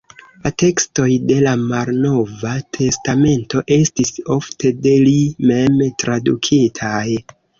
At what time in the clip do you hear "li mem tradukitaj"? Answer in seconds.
5.09-7.05